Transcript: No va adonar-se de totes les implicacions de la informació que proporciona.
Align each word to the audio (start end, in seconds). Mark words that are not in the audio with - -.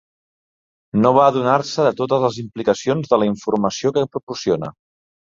No 1.01 1.09
va 1.17 1.25
adonar-se 1.31 1.83
de 1.87 1.91
totes 1.99 2.23
les 2.23 2.39
implicacions 2.43 3.11
de 3.11 3.19
la 3.19 3.27
informació 3.33 3.93
que 3.99 4.05
proporciona. 4.17 4.71